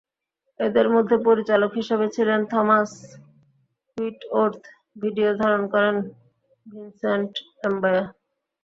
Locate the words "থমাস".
2.51-2.91